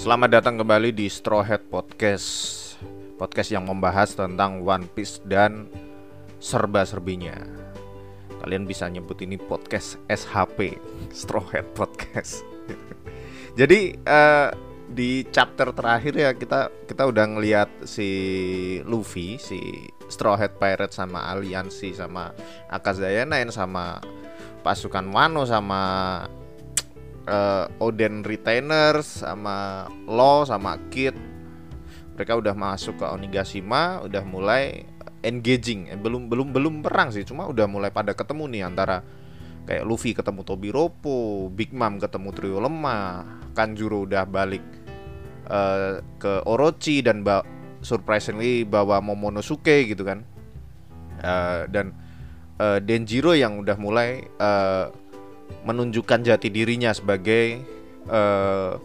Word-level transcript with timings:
Selamat 0.00 0.32
datang 0.32 0.56
kembali 0.56 0.96
di 0.96 1.12
Straw 1.12 1.44
Hat 1.44 1.68
Podcast. 1.68 2.56
Podcast 3.20 3.52
yang 3.52 3.68
membahas 3.68 4.16
tentang 4.16 4.64
One 4.64 4.88
Piece 4.88 5.20
dan 5.28 5.68
serba-serbinya. 6.40 7.36
Kalian 8.40 8.64
bisa 8.64 8.88
nyebut 8.88 9.20
ini 9.20 9.36
podcast 9.36 10.00
SHP 10.08 10.80
Straw 11.12 11.44
Hat 11.52 11.68
Podcast. 11.76 12.40
Jadi 13.60 13.92
uh, 14.08 14.48
di 14.88 15.20
chapter 15.28 15.68
terakhir 15.76 16.16
ya 16.16 16.32
kita 16.32 16.72
kita 16.88 17.04
udah 17.04 17.36
ngeliat 17.36 17.68
si 17.84 18.08
Luffy 18.88 19.36
si 19.36 19.84
Straw 20.08 20.40
Hat 20.40 20.56
Pirate 20.56 20.96
sama 20.96 21.28
aliansi 21.28 21.92
sama 21.92 22.32
Akazaya 22.72 23.28
Nine 23.28 23.52
sama 23.52 24.00
pasukan 24.64 25.04
Wano 25.12 25.44
sama 25.44 26.24
uh, 27.26 27.66
Oden 27.82 28.24
Retainers 28.24 29.24
sama 29.24 29.88
Law 30.08 30.46
sama 30.46 30.78
Kid. 30.88 31.16
Mereka 32.16 32.36
udah 32.36 32.52
masuk 32.52 33.00
ke 33.00 33.06
Onigashima 33.08 34.04
udah 34.04 34.22
mulai 34.24 34.84
engaging. 35.24 35.92
Eh, 35.92 35.98
belum 35.98 36.28
belum 36.28 36.52
belum 36.52 36.74
perang 36.84 37.12
sih 37.12 37.24
cuma 37.24 37.48
udah 37.48 37.64
mulai 37.68 37.92
pada 37.92 38.12
ketemu 38.12 38.44
nih 38.48 38.62
antara 38.64 39.04
kayak 39.64 39.84
Luffy 39.84 40.16
ketemu 40.16 40.40
Tobiropo, 40.44 41.48
Big 41.52 41.72
Mom 41.72 42.00
ketemu 42.00 42.28
Trio 42.32 42.58
Lemah, 42.60 43.24
Kanjuro 43.52 44.04
udah 44.08 44.24
balik 44.28 44.64
uh, 45.48 46.00
ke 46.20 46.44
Orochi 46.44 47.04
dan 47.04 47.24
ba 47.24 47.44
surprisingly 47.80 48.68
bawa 48.68 49.00
Momonosuke 49.00 49.88
gitu 49.88 50.04
kan. 50.04 50.24
Uh, 51.20 51.68
dan 51.68 51.92
Denjiro 52.60 53.32
yang 53.32 53.56
udah 53.56 53.72
mulai 53.80 54.20
uh, 54.36 54.92
menunjukkan 55.64 56.24
jati 56.24 56.48
dirinya 56.48 56.90
sebagai 56.94 57.60
uh, 58.08 58.78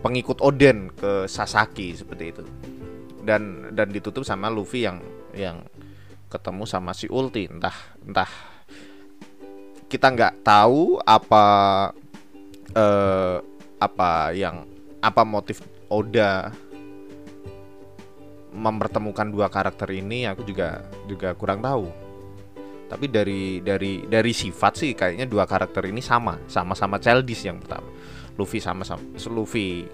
pengikut 0.00 0.40
Oden 0.40 0.90
ke 0.94 1.28
Sasaki 1.28 1.94
seperti 1.94 2.24
itu. 2.32 2.42
Dan 3.20 3.72
dan 3.76 3.92
ditutup 3.92 4.24
sama 4.24 4.48
Luffy 4.48 4.88
yang 4.88 5.04
yang 5.36 5.62
ketemu 6.32 6.64
sama 6.64 6.96
si 6.96 7.06
Ulti. 7.10 7.46
Entah 7.50 7.76
entah 8.02 8.30
kita 9.90 10.06
nggak 10.14 10.46
tahu 10.46 11.02
apa 11.02 11.44
uh, 12.74 13.36
apa 13.80 14.10
yang 14.36 14.64
apa 15.00 15.22
motif 15.24 15.64
Oda 15.90 16.54
mempertemukan 18.50 19.26
dua 19.30 19.46
karakter 19.50 19.90
ini 19.94 20.26
aku 20.26 20.42
juga 20.46 20.82
juga 21.06 21.34
kurang 21.34 21.62
tahu 21.62 22.09
tapi 22.90 23.06
dari 23.06 23.62
dari 23.62 24.02
dari 24.02 24.34
sifat 24.34 24.72
sih 24.74 24.90
kayaknya 24.98 25.30
dua 25.30 25.46
karakter 25.46 25.86
ini 25.86 26.02
sama. 26.02 26.42
Sama-sama 26.50 26.98
childish 26.98 27.46
yang 27.46 27.62
pertama. 27.62 27.86
Luffy 28.34 28.58
sama 28.58 28.82
sama 28.82 28.98
Luffy 29.30 29.86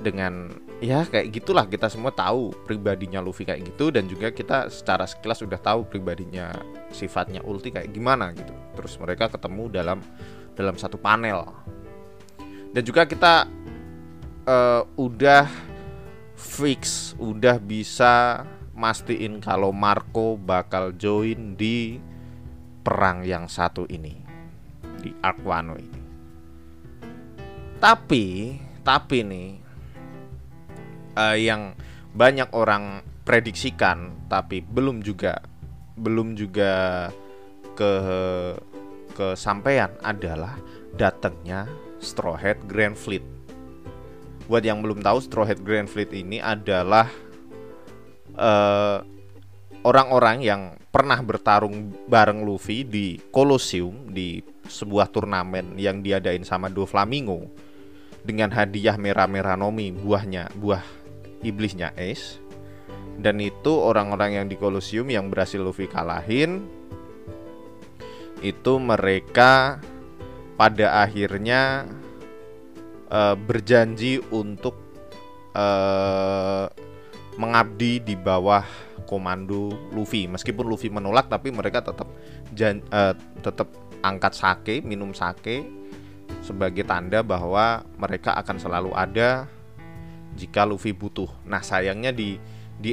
dengan 0.00 0.48
ya 0.80 1.04
kayak 1.04 1.28
gitulah. 1.36 1.68
Kita 1.68 1.92
semua 1.92 2.16
tahu 2.16 2.56
pribadinya 2.64 3.20
Luffy 3.20 3.44
kayak 3.44 3.76
gitu. 3.76 3.92
Dan 3.92 4.08
juga 4.08 4.32
kita 4.32 4.72
secara 4.72 5.04
sekilas 5.04 5.44
sudah 5.44 5.60
tahu 5.60 5.84
pribadinya 5.84 6.48
sifatnya 6.88 7.44
Ulti 7.44 7.68
kayak 7.76 7.92
gimana 7.92 8.32
gitu. 8.32 8.56
Terus 8.72 8.96
mereka 8.96 9.28
ketemu 9.28 9.68
dalam 9.68 10.00
dalam 10.56 10.80
satu 10.80 10.96
panel. 10.96 11.44
Dan 12.72 12.82
juga 12.88 13.04
kita 13.04 13.44
uh, 14.48 14.82
udah 14.96 15.44
fix 16.40 17.12
udah 17.20 17.60
bisa 17.60 18.42
mastiin 18.72 19.44
kalau 19.44 19.70
Marco 19.76 20.40
bakal 20.40 20.90
join 20.96 21.54
di 21.54 22.00
perang 22.84 23.24
yang 23.24 23.48
satu 23.48 23.88
ini 23.88 24.20
di 25.00 25.10
Arkwano 25.24 25.74
ini. 25.80 26.00
Tapi, 27.80 28.24
tapi 28.84 29.18
nih 29.24 29.48
uh, 31.16 31.36
yang 31.36 31.72
banyak 32.14 32.52
orang 32.54 33.02
prediksikan 33.24 34.28
tapi 34.28 34.60
belum 34.60 35.00
juga 35.00 35.40
belum 35.96 36.36
juga 36.36 37.08
ke 37.74 37.92
kesampaian 39.14 39.90
adalah 40.02 40.54
datangnya 40.94 41.66
Straw 41.98 42.38
Grand 42.68 42.94
Fleet. 42.94 43.22
Buat 44.44 44.62
yang 44.66 44.84
belum 44.84 45.00
tahu 45.00 45.18
Straw 45.24 45.48
Grand 45.62 45.88
Fleet 45.88 46.12
ini 46.12 46.38
adalah 46.42 47.08
uh, 48.36 49.00
orang-orang 49.84 50.40
yang 50.40 50.62
pernah 50.88 51.20
bertarung 51.20 51.92
bareng 52.08 52.42
Luffy 52.42 52.82
di 52.88 53.20
Colosseum 53.28 54.10
di 54.10 54.40
sebuah 54.64 55.12
turnamen 55.12 55.76
yang 55.76 56.00
diadain 56.00 56.42
sama 56.42 56.72
Do 56.72 56.88
Flamingo 56.88 57.52
dengan 58.24 58.48
hadiah 58.48 58.96
merah-merah 58.96 59.60
Nomi 59.60 59.92
buahnya 59.92 60.48
buah 60.56 60.82
iblisnya 61.44 61.92
Ace. 62.00 62.40
Dan 63.14 63.38
itu 63.38 63.70
orang-orang 63.70 64.42
yang 64.42 64.46
di 64.50 64.58
Colosseum 64.58 65.06
yang 65.06 65.30
berhasil 65.30 65.60
Luffy 65.60 65.86
kalahin 65.86 66.66
itu 68.42 68.76
mereka 68.82 69.78
pada 70.58 71.04
akhirnya 71.06 71.86
uh, 73.12 73.38
berjanji 73.38 74.18
untuk 74.34 74.74
uh, 75.54 76.66
mengabdi 77.38 78.02
di 78.02 78.18
bawah 78.18 78.66
komando 79.04 79.72
Luffy. 79.92 80.26
Meskipun 80.26 80.66
Luffy 80.66 80.88
menolak 80.88 81.28
tapi 81.28 81.52
mereka 81.52 81.84
tetap 81.84 82.08
uh, 82.08 83.14
tetap 83.40 83.68
angkat 84.04 84.32
sake, 84.36 84.74
minum 84.84 85.16
sake 85.16 85.64
sebagai 86.44 86.84
tanda 86.84 87.24
bahwa 87.24 87.84
mereka 87.96 88.36
akan 88.36 88.56
selalu 88.60 88.90
ada 88.92 89.48
jika 90.36 90.66
Luffy 90.68 90.92
butuh. 90.92 91.28
Nah, 91.48 91.64
sayangnya 91.64 92.12
di 92.12 92.36
di 92.76 92.92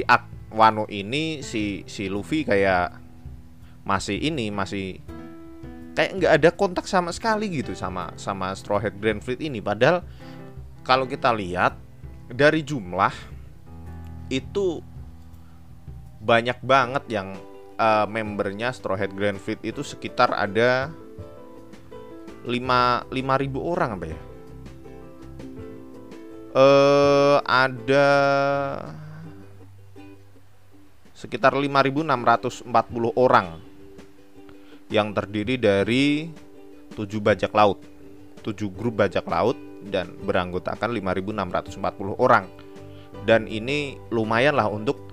Wano 0.52 0.84
ini 0.92 1.40
si 1.40 1.84
si 1.88 2.12
Luffy 2.12 2.44
kayak 2.44 2.92
masih 3.82 4.20
ini 4.20 4.52
masih 4.52 5.00
kayak 5.96 6.10
nggak 6.20 6.32
ada 6.38 6.50
kontak 6.52 6.86
sama 6.88 7.12
sekali 7.12 7.48
gitu 7.48 7.72
sama 7.72 8.12
sama 8.20 8.52
Straw 8.52 8.80
Hat 8.80 8.96
Grand 9.00 9.20
Fleet 9.20 9.40
ini 9.40 9.64
padahal 9.64 10.04
kalau 10.84 11.08
kita 11.08 11.32
lihat 11.32 11.76
dari 12.28 12.64
jumlah 12.64 13.12
itu 14.32 14.80
banyak 16.22 16.58
banget 16.62 17.04
yang 17.10 17.34
uh, 17.82 18.06
membernya 18.06 18.70
Straw 18.70 18.94
Hat 18.94 19.10
Grand 19.10 19.42
Fleet 19.42 19.58
itu 19.66 19.82
sekitar 19.82 20.30
ada 20.30 20.94
5 22.46 23.10
5000 23.10 23.10
orang 23.58 23.90
apa 23.98 24.06
ya? 24.06 24.18
Uh, 26.52 27.38
ada 27.48 28.08
sekitar 31.16 31.56
5640 31.56 32.68
orang 33.18 33.58
yang 34.92 35.16
terdiri 35.16 35.56
dari 35.56 36.28
7 36.92 37.08
bajak 37.24 37.50
laut, 37.56 37.80
7 38.44 38.68
grup 38.68 39.00
bajak 39.00 39.24
laut 39.24 39.56
dan 39.88 40.12
beranggotakan 40.22 40.92
5640 40.92 42.20
orang. 42.20 42.46
Dan 43.24 43.48
ini 43.48 43.96
lumayan 44.12 44.58
lah 44.58 44.68
untuk 44.68 45.11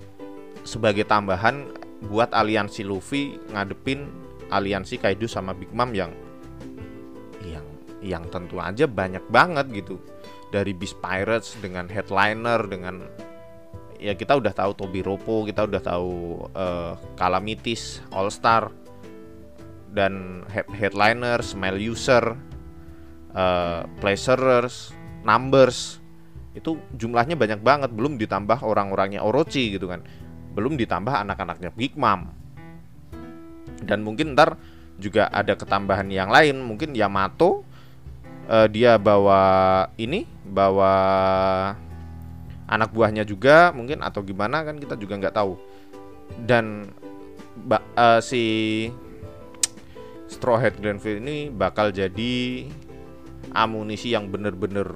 sebagai 0.69 1.01
tambahan 1.09 1.73
buat 2.05 2.29
aliansi 2.29 2.85
Luffy 2.85 3.41
ngadepin 3.49 4.05
aliansi 4.53 5.01
Kaido 5.01 5.25
sama 5.25 5.57
Big 5.57 5.73
Mom 5.73 5.89
yang 5.97 6.13
yang 7.41 7.65
yang 8.05 8.23
tentu 8.29 8.61
aja 8.61 8.85
banyak 8.85 9.25
banget 9.33 9.65
gitu. 9.73 9.97
Dari 10.53 10.73
Beast 10.73 10.97
Pirates 11.01 11.57
dengan 11.57 11.89
headliner 11.89 12.61
dengan 12.69 13.05
ya 13.97 14.13
kita 14.13 14.37
udah 14.37 14.53
tahu 14.53 14.71
Tobi 14.77 15.01
Ropo 15.01 15.45
kita 15.45 15.65
udah 15.65 15.81
tahu 15.81 16.45
uh, 16.53 16.93
Calamities 17.17 18.05
All 18.13 18.29
Star 18.29 18.69
dan 19.89 20.45
headliner 20.49 21.41
Smile 21.41 21.81
User 21.81 22.37
uh, 23.33 23.85
Pleasurers 23.97 24.93
Numbers 25.25 25.97
itu 26.57 26.81
jumlahnya 26.97 27.37
banyak 27.37 27.61
banget. 27.61 27.89
Belum 27.93 28.17
ditambah 28.17 28.65
orang-orangnya 28.65 29.21
Orochi 29.21 29.73
gitu 29.73 29.85
kan 29.89 30.01
belum 30.53 30.75
ditambah 30.77 31.13
anak-anaknya 31.25 31.69
Big 31.73 31.93
Mom. 31.95 32.29
Dan 33.79 34.03
mungkin 34.03 34.35
ntar 34.35 34.59
juga 34.99 35.31
ada 35.31 35.55
ketambahan 35.55 36.11
yang 36.11 36.27
lain 36.27 36.59
mungkin 36.59 36.91
Yamato 36.91 37.63
uh, 38.51 38.67
dia 38.67 38.99
bawa 38.99 39.41
ini 39.95 40.27
bawa 40.43 40.93
anak 42.67 42.91
buahnya 42.91 43.23
juga 43.23 43.71
mungkin 43.71 44.03
atau 44.03 44.21
gimana 44.21 44.61
kan 44.67 44.77
kita 44.77 44.99
juga 44.99 45.15
nggak 45.17 45.35
tahu. 45.37 45.53
Dan 46.43 46.93
uh, 47.97 48.19
si 48.21 48.43
Straw 50.29 50.61
Hat 50.61 50.77
Grandfield 50.77 51.25
ini 51.25 51.49
bakal 51.49 51.89
jadi 51.89 52.67
amunisi 53.53 54.13
yang 54.13 54.29
bener-bener 54.29 54.93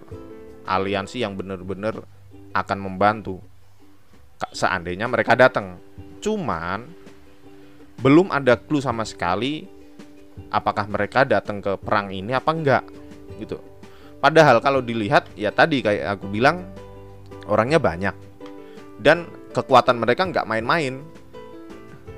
aliansi 0.70 1.26
yang 1.26 1.34
bener-bener 1.34 2.06
akan 2.54 2.80
membantu 2.80 3.42
seandainya 4.52 5.08
mereka 5.08 5.38
datang. 5.38 5.80
Cuman 6.20 7.04
belum 8.04 8.34
ada 8.36 8.60
clue 8.60 8.84
sama 8.84 9.08
sekali 9.08 9.64
apakah 10.50 10.90
mereka 10.90 11.24
datang 11.24 11.62
ke 11.62 11.78
perang 11.78 12.10
ini 12.10 12.34
apa 12.34 12.52
enggak 12.52 12.84
gitu. 13.38 13.58
padahal 14.20 14.60
kalau 14.64 14.84
dilihat 14.84 15.30
ya 15.36 15.54
tadi 15.54 15.80
kayak 15.84 16.20
aku 16.20 16.26
bilang 16.32 16.68
orangnya 17.46 17.78
banyak 17.78 18.16
dan 19.00 19.28
kekuatan 19.52 20.00
mereka 20.00 20.26
nggak 20.26 20.48
main-main 20.48 21.04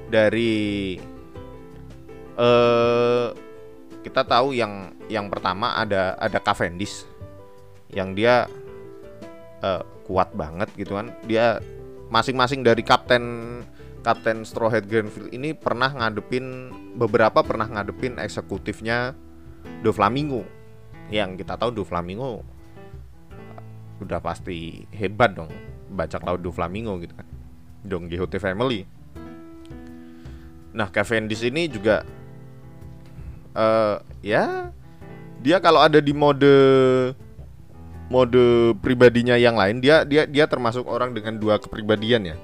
dari 0.09 0.95
eh 2.35 3.27
kita 4.05 4.21
tahu 4.21 4.53
yang 4.53 4.93
yang 5.09 5.33
pertama 5.33 5.73
ada 5.81 6.13
ada 6.21 6.37
Cavendish 6.37 7.09
yang 7.89 8.13
dia 8.13 8.45
uh, 9.65 9.81
kuat 10.05 10.29
banget 10.37 10.69
gitu 10.77 10.93
kan 10.93 11.09
dia 11.25 11.57
masing-masing 12.09 12.61
dari 12.61 12.85
kapten 12.85 13.23
kapten 14.05 14.45
Straw 14.45 14.69
Hat 14.69 14.85
Greenfield 14.85 15.33
ini 15.33 15.57
pernah 15.57 15.89
ngadepin 15.89 16.69
beberapa 16.93 17.41
pernah 17.41 17.65
ngadepin 17.65 18.21
eksekutifnya 18.21 19.17
Do 19.81 19.89
Flamingo. 19.89 20.45
Yang 21.09 21.41
kita 21.41 21.57
tahu 21.57 21.73
Do 21.73 21.83
Flamingo 21.85 22.45
udah 23.97 24.21
pasti 24.21 24.85
hebat 24.93 25.33
dong. 25.33 25.49
Bajak 25.89 26.21
laut 26.21 26.45
Do 26.45 26.53
Flamingo 26.53 27.01
gitu 27.01 27.17
kan. 27.17 27.25
Don 27.81 28.05
Quixote 28.05 28.37
Family. 28.37 28.85
Nah 30.75 30.91
Cavendish 30.93 31.41
ini 31.41 31.65
juga 31.71 32.05
uh, 33.57 33.97
ya 34.21 34.69
dia 35.41 35.57
kalau 35.63 35.81
ada 35.81 35.97
di 35.97 36.13
mode 36.13 36.53
mode 38.09 38.77
pribadinya 38.79 39.33
yang 39.33 39.57
lain 39.57 39.81
dia 39.81 40.05
dia 40.05 40.29
dia 40.29 40.45
termasuk 40.45 40.85
orang 40.85 41.13
dengan 41.13 41.37
dua 41.41 41.57
kepribadian 41.57 42.35
ya. 42.35 42.37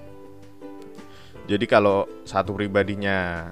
Jadi 1.50 1.66
kalau 1.68 2.08
satu 2.24 2.56
pribadinya 2.56 3.50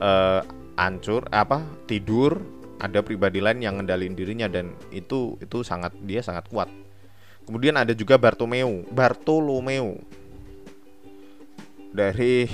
uh, 0.00 0.40
ancur 0.78 1.26
apa 1.28 1.62
tidur 1.84 2.40
ada 2.76 3.00
pribadi 3.00 3.40
lain 3.40 3.64
yang 3.64 3.80
ngendalin 3.80 4.12
dirinya 4.12 4.48
dan 4.48 4.76
itu 4.92 5.36
itu 5.40 5.64
sangat 5.64 5.92
dia 6.04 6.20
sangat 6.20 6.48
kuat. 6.48 6.68
Kemudian 7.46 7.78
ada 7.78 7.94
juga 7.94 8.18
Bartomeu 8.18 8.82
Bartolomeo 8.90 10.02
dari 11.94 12.44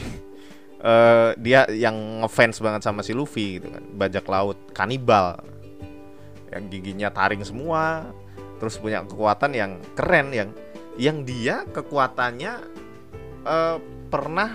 uh, 0.83 1.33
dia 1.39 1.67
yang 1.71 2.23
ngefans 2.23 2.63
banget 2.63 2.83
sama 2.85 3.01
si 3.01 3.17
Luffy 3.17 3.59
gitu 3.59 3.73
kan 3.73 3.83
bajak 3.97 4.27
laut 4.29 4.59
kanibal 4.77 5.41
yang 6.53 6.69
giginya 6.69 7.09
taring 7.09 7.43
semua. 7.43 8.13
Terus 8.61 8.79
punya 8.79 9.03
kekuatan 9.03 9.51
yang 9.57 9.73
keren 9.97 10.31
yang 10.31 10.51
yang 11.01 11.25
dia 11.25 11.65
kekuatannya 11.67 12.53
uh, 13.43 13.77
pernah 14.13 14.55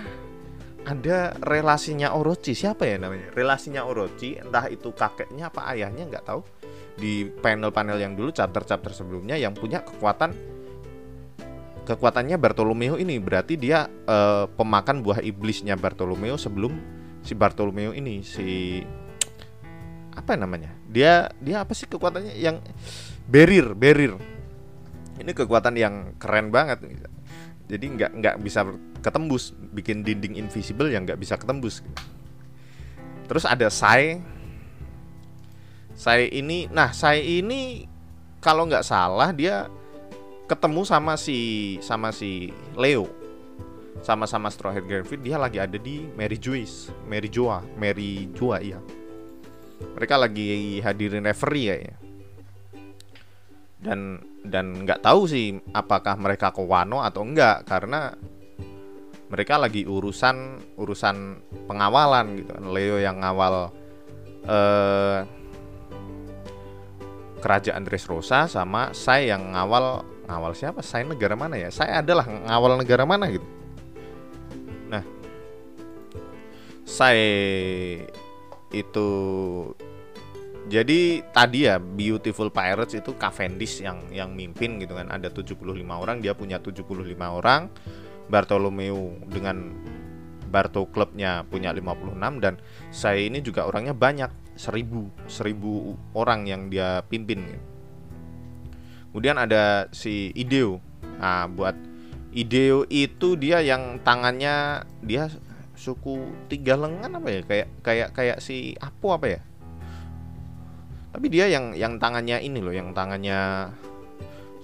ada 0.88 1.36
relasinya 1.44 2.16
Orochi. 2.16 2.56
Siapa 2.56 2.88
ya 2.88 2.96
namanya? 2.96 3.28
Relasinya 3.36 3.84
Orochi 3.84 4.40
entah 4.40 4.70
itu 4.72 4.94
kakeknya 4.94 5.52
apa 5.52 5.68
ayahnya 5.74 6.08
nggak 6.08 6.24
tahu. 6.24 6.40
Di 6.98 7.30
panel-panel 7.30 8.00
yang 8.00 8.18
dulu 8.18 8.34
chapter-chapter 8.34 8.90
sebelumnya 8.90 9.38
yang 9.38 9.54
punya 9.54 9.86
kekuatan 9.86 10.34
kekuatannya 11.84 12.36
Bartolomeo 12.40 12.96
ini. 12.96 13.20
Berarti 13.20 13.54
dia 13.60 13.86
uh, 13.86 14.48
pemakan 14.48 15.04
buah 15.04 15.20
iblisnya 15.22 15.76
Bartolomeo 15.76 16.40
sebelum 16.40 16.74
si 17.22 17.36
Bartolomeo 17.36 17.92
ini 17.92 18.24
si 18.24 18.80
apa 20.18 20.34
namanya? 20.34 20.74
Dia 20.90 21.30
dia 21.38 21.62
apa 21.62 21.72
sih 21.72 21.86
kekuatannya 21.86 22.34
yang 22.34 22.58
berir 23.28 23.76
berir 23.76 24.18
ini 25.18 25.34
kekuatan 25.34 25.74
yang 25.74 26.14
keren 26.16 26.54
banget. 26.54 26.78
Jadi 27.68 27.84
nggak 27.98 28.10
nggak 28.22 28.36
bisa 28.40 28.64
ketembus. 29.02 29.50
Bikin 29.74 30.06
dinding 30.06 30.38
invisible 30.38 30.88
yang 30.88 31.04
nggak 31.04 31.18
bisa 31.18 31.34
ketembus. 31.34 31.82
Terus 33.26 33.44
ada 33.44 33.66
Sai. 33.68 34.22
Sai 35.98 36.30
ini 36.30 36.70
nah 36.70 36.94
Sai 36.94 37.42
ini 37.42 37.82
kalau 38.38 38.70
nggak 38.70 38.86
salah 38.86 39.34
dia 39.34 39.66
ketemu 40.46 40.86
sama 40.86 41.18
si 41.18 41.76
sama 41.82 42.14
si 42.14 42.54
Leo. 42.78 43.10
Sama-sama 43.98 44.46
Straw 44.46 44.78
Hat 44.78 44.86
Greenfield 44.86 45.26
dia 45.26 45.34
lagi 45.34 45.58
ada 45.58 45.74
di 45.74 46.06
Mary 46.14 46.38
Joyce 46.38 46.94
Mary 47.10 47.26
Joa 47.26 47.66
Mary 47.74 48.30
Joa 48.30 48.62
iya 48.62 48.78
mereka 49.78 50.14
lagi 50.18 50.78
hadirin 50.82 51.26
referee 51.26 51.66
ya 51.66 51.96
dan 53.78 54.18
dan 54.42 54.86
nggak 54.86 55.02
tahu 55.02 55.30
sih 55.30 55.54
apakah 55.70 56.18
mereka 56.18 56.50
ke 56.50 56.62
Wano 56.62 57.02
atau 57.02 57.22
enggak 57.22 57.62
karena 57.66 58.10
mereka 59.28 59.60
lagi 59.60 59.86
urusan 59.86 60.58
urusan 60.74 61.16
pengawalan 61.68 62.42
gitu 62.42 62.50
kan 62.58 62.64
Leo 62.74 62.96
yang 62.98 63.22
ngawal 63.22 63.70
eh, 64.48 65.20
kerajaan 67.38 67.86
Dressrosa 67.86 68.50
sama 68.50 68.90
saya 68.90 69.38
yang 69.38 69.54
ngawal 69.54 70.02
ngawal 70.28 70.52
siapa? 70.52 70.84
Saya 70.84 71.08
negara 71.08 71.38
mana 71.38 71.56
ya? 71.56 71.72
Saya 71.72 72.04
adalah 72.04 72.26
ngawal 72.28 72.82
negara 72.82 73.08
mana 73.08 73.30
gitu. 73.32 73.46
Nah, 74.92 75.04
saya 76.84 78.04
itu 78.74 79.08
jadi 80.68 81.24
tadi 81.32 81.64
ya 81.64 81.80
Beautiful 81.80 82.52
Pirates 82.52 82.92
itu 82.92 83.16
Cavendish 83.16 83.80
yang 83.80 84.04
yang 84.12 84.36
mimpin 84.36 84.76
gitu 84.76 84.92
kan 84.92 85.08
ada 85.08 85.32
75 85.32 85.64
orang 85.88 86.20
dia 86.20 86.36
punya 86.36 86.60
75 86.60 86.92
orang 87.16 87.72
Bartolomeo 88.28 89.16
dengan 89.24 89.72
Barto 90.48 90.88
klubnya 90.88 91.44
punya 91.44 91.72
56 91.72 92.44
dan 92.44 92.56
saya 92.88 93.20
ini 93.20 93.44
juga 93.44 93.68
orangnya 93.68 93.92
banyak 93.92 94.32
1000 94.56 95.28
1000 95.28 96.16
orang 96.16 96.40
yang 96.48 96.72
dia 96.72 97.04
pimpin 97.04 97.44
gitu. 97.44 97.64
Kemudian 99.12 99.36
ada 99.40 99.88
si 99.92 100.32
Ideo. 100.36 100.80
Nah, 101.20 101.48
buat 101.48 101.76
Ideo 102.32 102.84
itu 102.92 103.36
dia 103.40 103.64
yang 103.64 104.00
tangannya 104.04 104.84
dia 105.00 105.32
suku 105.78 106.26
tiga 106.50 106.74
lengan 106.74 107.22
apa 107.22 107.28
ya? 107.30 107.40
Kayak 107.46 107.68
kayak 107.86 108.08
kayak 108.12 108.38
si 108.42 108.74
Apo 108.82 109.14
apa 109.14 109.38
ya? 109.38 109.40
Tapi 111.14 111.26
dia 111.30 111.46
yang 111.46 111.72
yang 111.78 111.96
tangannya 112.02 112.42
ini 112.42 112.58
loh, 112.58 112.74
yang 112.74 112.90
tangannya 112.90 113.70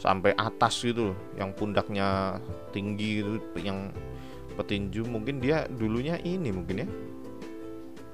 sampai 0.02 0.34
atas 0.34 0.82
gitu 0.82 1.14
loh, 1.14 1.18
yang 1.38 1.54
pundaknya 1.54 2.42
tinggi 2.74 3.22
gitu, 3.22 3.38
yang 3.62 3.94
petinju 4.58 5.06
mungkin 5.06 5.38
dia 5.38 5.70
dulunya 5.70 6.18
ini 6.20 6.50
mungkin 6.50 6.84
ya. 6.84 6.88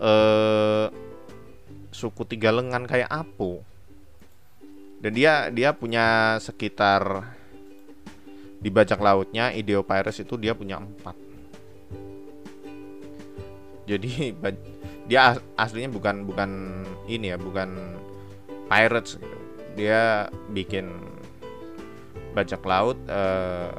Eh 0.01 0.87
suku 1.91 2.23
tiga 2.23 2.55
lengan 2.55 2.87
kayak 2.87 3.11
Apo 3.11 3.67
dan 5.03 5.11
dia 5.11 5.51
dia 5.51 5.75
punya 5.75 6.39
sekitar 6.39 7.27
di 8.63 8.71
bajak 8.71 9.01
lautnya 9.03 9.51
Ideo 9.51 9.83
Pirates 9.83 10.23
itu 10.23 10.39
dia 10.39 10.55
punya 10.55 10.79
empat 10.79 11.17
jadi 13.91 14.11
dia 15.11 15.35
aslinya 15.59 15.91
bukan 15.91 16.23
bukan 16.23 16.51
ini 17.11 17.35
ya 17.35 17.39
bukan 17.41 17.99
pirates 18.71 19.19
gitu. 19.19 19.39
dia 19.75 20.31
bikin 20.55 20.95
bajak 22.31 22.63
laut 22.63 22.95
uh, 23.11 23.75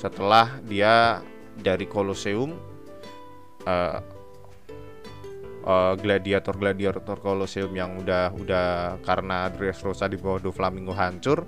setelah 0.00 0.48
dia 0.64 1.20
dari 1.60 1.84
Colosseum 1.84 2.56
uh, 3.68 4.00
uh, 5.68 5.94
gladiator 6.00 6.56
gladiator 6.56 7.20
Colosseum 7.20 7.68
yang 7.76 8.00
udah 8.00 8.32
udah 8.32 8.96
karena 9.04 9.52
Dressrosa 9.52 10.08
di 10.08 10.16
bawah 10.16 10.40
Do 10.40 10.50
Flamingo 10.56 10.96
hancur 10.96 11.44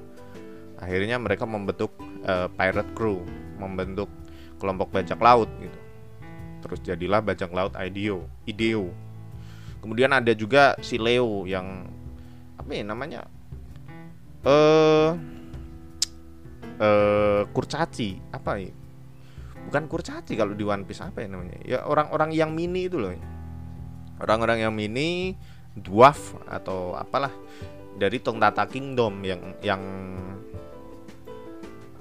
akhirnya 0.76 1.16
mereka 1.16 1.48
membentuk 1.48 1.96
uh, 2.28 2.52
pirate 2.52 2.92
crew 2.92 3.24
membentuk 3.56 4.12
kelompok 4.60 4.92
bajak 4.92 5.16
laut 5.16 5.48
gitu 5.56 5.91
terus 6.62 6.78
jadilah 6.86 7.18
bajak 7.18 7.50
laut 7.50 7.74
Ideo 7.74 8.30
Ideo. 8.46 8.94
Kemudian 9.82 10.14
ada 10.14 10.30
juga 10.30 10.78
si 10.78 10.94
Leo 10.94 11.42
yang 11.42 11.90
apa 12.54 12.70
ya 12.70 12.86
namanya? 12.86 13.26
Eh 14.46 15.10
uh, 16.78 17.42
kurcaci 17.50 18.22
apa 18.30 18.62
ya? 18.62 18.70
Bukan 19.66 19.90
kurcaci 19.90 20.38
kalau 20.38 20.54
di 20.54 20.62
One 20.62 20.86
Piece 20.86 21.02
apa 21.02 21.26
ya 21.26 21.28
namanya? 21.30 21.58
Ya 21.66 21.78
orang-orang 21.82 22.30
yang 22.30 22.54
mini 22.54 22.86
itu 22.86 22.98
loh. 23.02 23.10
Orang-orang 24.22 24.62
yang 24.62 24.72
mini 24.74 25.34
dwarf 25.74 26.38
atau 26.46 26.94
apalah 26.94 27.34
dari 27.98 28.22
Tongtata 28.22 28.70
Kingdom 28.70 29.18
yang 29.26 29.42
yang 29.66 29.82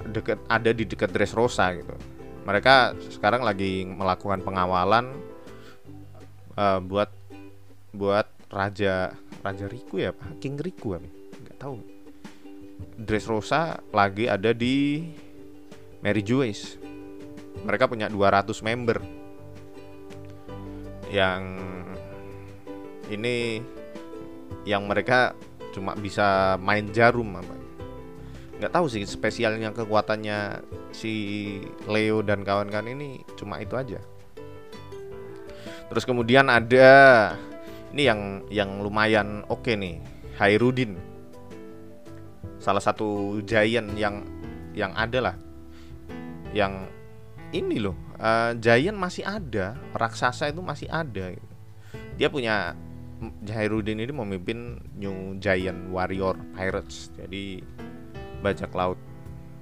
dekat 0.06 0.38
ada 0.50 0.70
di 0.70 0.86
dekat 0.86 1.10
Dressrosa 1.10 1.74
gitu. 1.78 1.94
Mereka 2.42 2.98
sekarang 3.14 3.46
lagi 3.46 3.86
melakukan 3.86 4.42
pengawalan 4.42 5.14
uh, 6.58 6.80
buat 6.82 7.10
buat 7.94 8.28
raja 8.50 9.14
raja 9.42 9.66
Riku 9.70 10.02
ya, 10.02 10.12
King 10.42 10.58
Riku 10.58 10.98
ya, 10.98 11.02
nggak 11.46 11.58
tahu. 11.62 11.78
Dressrosa 12.98 13.82
lagi 13.94 14.26
ada 14.26 14.54
di 14.54 15.06
Mary 16.02 16.26
Joyce. 16.26 16.82
Mereka 17.62 17.86
punya 17.86 18.10
200 18.10 18.58
member 18.66 18.98
yang 21.12 21.60
ini 23.12 23.60
yang 24.64 24.88
mereka 24.88 25.36
cuma 25.76 25.96
bisa 25.96 26.56
main 26.60 26.88
jarum 26.92 27.36
apa 27.36 27.56
nggak 28.62 28.72
tahu 28.72 28.86
sih 28.88 29.04
spesialnya 29.04 29.74
kekuatannya 29.74 30.62
si 30.92 31.14
Leo 31.88 32.22
dan 32.22 32.44
kawan-kawan 32.46 32.92
ini 32.92 33.24
cuma 33.40 33.60
itu 33.60 33.76
aja. 33.76 34.00
Terus 35.92 36.08
kemudian 36.08 36.48
ada 36.48 36.92
ini 37.92 38.08
yang 38.08 38.48
yang 38.48 38.80
lumayan 38.80 39.44
oke 39.52 39.68
okay 39.68 39.76
nih 39.76 40.00
Hairudin. 40.40 40.96
Salah 42.62 42.80
satu 42.80 43.42
giant 43.44 43.92
yang 44.00 44.24
yang 44.72 44.96
ada 44.96 45.20
lah. 45.32 45.36
Yang 46.56 46.88
ini 47.52 47.84
loh 47.84 47.96
uh, 48.22 48.56
giant 48.56 48.96
masih 48.96 49.28
ada 49.28 49.76
raksasa 49.92 50.54
itu 50.54 50.64
masih 50.64 50.88
ada. 50.88 51.36
Dia 52.16 52.32
punya 52.32 52.78
Hairudin 53.46 54.02
ini 54.02 54.10
memimpin 54.10 54.82
New 54.98 55.38
Giant 55.38 55.92
Warrior 55.94 56.40
Pirates. 56.58 57.14
Jadi 57.14 57.62
bajak 58.42 58.72
laut 58.74 58.98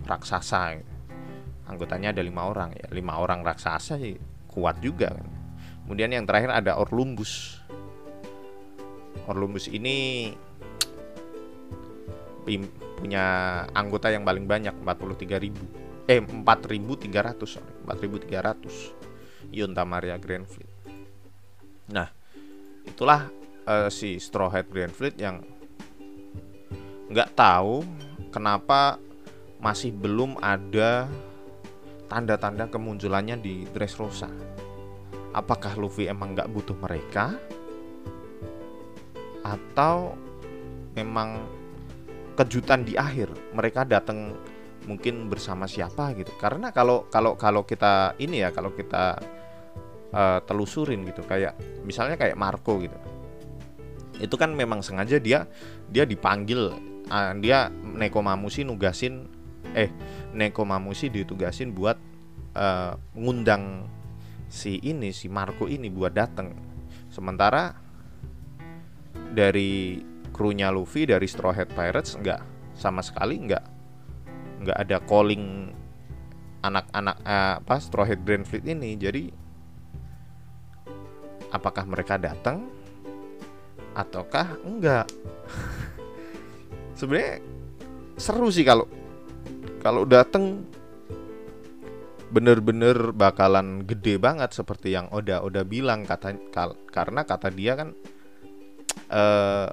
raksasa. 0.08 0.80
gitu. 0.80 0.89
Anggotanya 1.70 2.12
ada 2.12 2.26
lima 2.26 2.50
orang 2.50 2.74
ya. 2.74 2.90
Lima 2.90 3.22
orang 3.22 3.46
raksasa 3.46 4.02
sih 4.02 4.18
kuat 4.50 4.82
juga 4.82 5.14
kan. 5.14 5.30
kemudian 5.86 6.14
yang 6.14 6.26
terakhir 6.26 6.54
ada 6.54 6.78
Orlumbus. 6.78 7.62
Orlumbus 9.30 9.70
ini 9.70 10.34
punya 13.00 13.26
anggota 13.78 14.10
yang 14.10 14.26
paling 14.26 14.50
banyak 14.50 14.74
43.000 14.82 16.10
eh 16.10 16.20
4.300 16.20 17.46
sorry. 17.46 17.74
4.300 17.86 19.54
Yunta 19.54 19.86
Maria 19.86 20.18
Grandfleet 20.18 20.68
nah 21.90 22.10
itulah 22.86 23.30
uh, 23.70 23.90
si 23.94 24.18
Straw 24.18 24.50
Hat 24.50 24.68
Grandfleet 24.74 25.16
yang 25.22 25.46
nggak 27.10 27.34
tahu 27.38 27.86
kenapa 28.34 28.98
masih 29.62 29.94
belum 29.94 30.38
ada 30.42 31.10
tanda-tanda 32.10 32.68
kemunculannya 32.68 33.38
di 33.40 33.64
Dressrosa. 33.70 34.28
Apakah 35.32 35.78
Luffy 35.78 36.10
emang 36.10 36.34
nggak 36.34 36.50
butuh 36.50 36.76
mereka? 36.76 37.38
Atau 39.46 40.18
memang 40.98 41.46
kejutan 42.34 42.88
di 42.88 42.96
akhir 42.96 43.30
mereka 43.52 43.84
datang 43.84 44.34
mungkin 44.88 45.28
bersama 45.28 45.68
siapa 45.68 46.16
gitu 46.16 46.32
karena 46.40 46.72
kalau 46.72 47.06
kalau 47.12 47.36
kalau 47.36 47.68
kita 47.68 48.16
ini 48.18 48.42
ya 48.42 48.50
kalau 48.56 48.72
kita 48.72 49.20
uh, 50.16 50.40
telusurin 50.48 51.04
gitu 51.04 51.22
kayak 51.28 51.60
misalnya 51.84 52.16
kayak 52.16 52.40
Marco 52.40 52.80
gitu 52.80 52.96
itu 54.20 54.36
kan 54.40 54.56
memang 54.56 54.80
sengaja 54.80 55.20
dia 55.20 55.46
dia 55.92 56.08
dipanggil 56.08 56.74
uh, 57.12 57.34
dia 57.38 57.68
Neko 57.70 58.24
Mamushi 58.24 58.64
nugasin 58.64 59.28
eh 59.74 59.90
Neko 60.34 60.66
Mamushi 60.66 61.10
ditugasin 61.10 61.74
buat 61.74 61.98
uh, 62.58 62.94
si 64.50 64.82
ini 64.82 65.14
si 65.14 65.30
Marco 65.30 65.70
ini 65.70 65.88
buat 65.94 66.14
datang. 66.14 66.54
Sementara 67.10 67.74
dari 69.30 70.02
krunya 70.34 70.74
Luffy 70.74 71.06
dari 71.06 71.30
Straw 71.30 71.54
Hat 71.54 71.70
Pirates 71.74 72.18
nggak 72.18 72.42
sama 72.74 73.06
sekali 73.06 73.38
nggak 73.46 73.66
nggak 74.66 74.78
ada 74.78 74.98
calling 75.06 75.74
anak-anak 76.66 77.18
uh, 77.24 77.56
apa 77.62 77.76
Straw 77.78 78.06
Hat 78.06 78.22
Grand 78.26 78.46
Fleet 78.46 78.66
ini. 78.66 78.98
Jadi 78.98 79.24
apakah 81.54 81.86
mereka 81.86 82.18
datang 82.18 82.70
ataukah 83.94 84.58
enggak? 84.66 85.06
sebenarnya 87.00 87.40
seru 88.20 88.52
sih 88.52 88.68
kalau 88.68 88.99
kalau 89.80 90.04
dateng 90.04 90.68
bener-bener 92.30 93.10
bakalan 93.10 93.82
gede 93.90 94.22
banget 94.22 94.54
seperti 94.54 94.94
yang 94.94 95.10
Oda 95.10 95.42
Oda 95.42 95.66
bilang 95.66 96.06
kata 96.06 96.38
kal, 96.54 96.78
karena 96.94 97.26
kata 97.26 97.50
dia 97.50 97.74
kan 97.74 97.90
eh, 99.20 99.70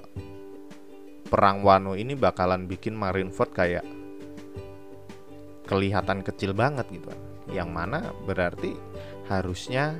perang 1.27 1.61
Wano 1.61 1.93
ini 1.93 2.17
bakalan 2.17 2.65
bikin 2.65 2.97
Marineford 2.97 3.51
kayak 3.53 3.85
kelihatan 5.67 6.23
kecil 6.23 6.55
banget 6.55 6.87
gitu. 6.89 7.11
Yang 7.51 7.69
mana 7.69 7.99
berarti 8.25 8.73
harusnya 9.29 9.99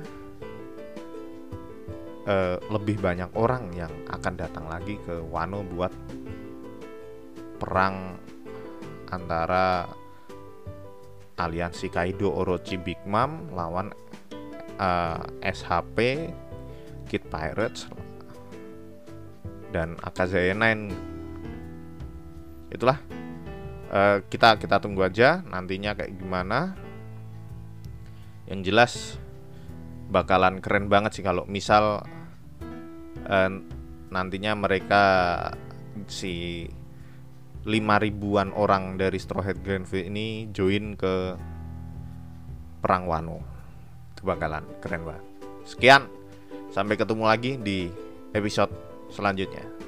eh, 2.26 2.58
lebih 2.72 2.98
banyak 2.98 3.30
orang 3.38 3.70
yang 3.76 3.92
akan 4.10 4.34
datang 4.34 4.66
lagi 4.66 4.98
ke 5.04 5.20
Wano 5.20 5.62
buat 5.62 5.92
perang 7.60 8.18
antara 9.08 9.88
aliansi 11.38 11.88
Kaido 11.88 12.34
Orochi 12.34 12.76
Big 12.76 12.98
Mom 13.06 13.54
lawan 13.54 13.94
uh, 14.78 15.22
eh, 15.40 15.54
SHP 15.54 15.98
Kid 17.08 17.24
Pirates 17.30 17.88
dan 19.72 19.96
Akazaya 20.00 20.52
9 20.52 22.72
itulah. 22.72 22.98
Uh, 23.88 24.20
kita 24.28 24.60
kita 24.60 24.84
tunggu 24.84 25.08
aja 25.08 25.40
nantinya 25.48 25.96
kayak 25.96 26.12
gimana. 26.20 26.76
Yang 28.44 28.60
jelas 28.68 28.92
bakalan 30.08 30.60
keren 30.60 30.92
banget 30.92 31.20
sih 31.20 31.24
kalau 31.24 31.48
misal 31.48 32.04
uh, 33.28 33.50
nantinya 34.08 34.56
mereka 34.56 35.04
si 36.08 36.64
lima 37.68 38.00
ribuan 38.00 38.50
orang 38.56 38.96
dari 38.96 39.20
Straw 39.20 39.44
Hat 39.44 39.60
Grand 39.60 39.84
Fleet 39.84 40.08
ini 40.08 40.48
join 40.56 40.96
ke 40.96 41.36
perang 42.80 43.04
Wano. 43.04 43.44
Itu 44.16 44.24
bakalan 44.24 44.64
keren 44.80 45.04
banget. 45.04 45.24
Sekian 45.68 46.08
sampai 46.72 46.96
ketemu 46.96 47.24
lagi 47.28 47.60
di 47.60 47.92
episode 48.32 48.72
selanjutnya 49.12 49.87